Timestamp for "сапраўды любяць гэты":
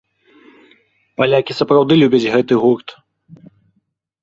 1.59-2.53